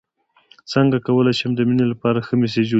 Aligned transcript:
څنګه 0.71 0.97
کولی 1.07 1.33
شم 1.39 1.51
د 1.55 1.59
مینې 1.67 1.85
لپاره 1.91 2.19
ښه 2.25 2.33
میسج 2.41 2.63
ولیکم 2.67 2.69